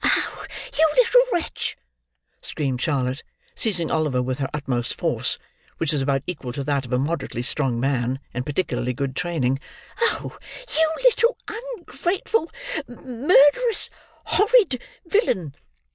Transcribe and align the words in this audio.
"Oh, 0.03 0.45
you 0.75 0.89
little 0.95 1.21
wretch!" 1.31 1.77
screamed 2.41 2.81
Charlotte: 2.81 3.21
seizing 3.53 3.91
Oliver 3.91 4.19
with 4.19 4.39
her 4.39 4.49
utmost 4.51 4.95
force, 4.95 5.37
which 5.77 5.93
was 5.93 6.01
about 6.01 6.23
equal 6.25 6.51
to 6.53 6.63
that 6.63 6.87
of 6.87 6.93
a 6.93 6.97
moderately 6.97 7.43
strong 7.43 7.79
man 7.79 8.19
in 8.33 8.41
particularly 8.41 8.93
good 8.93 9.15
training. 9.15 9.59
"Oh, 10.01 10.39
you 10.75 10.89
little 11.03 11.37
un 11.47 11.83
grate 11.85 12.27
ful, 12.27 12.49
mur 12.87 13.27
de 13.53 13.59
rous, 13.59 13.91
hor 14.25 14.47
rid 14.53 14.81
villain!" 15.05 15.53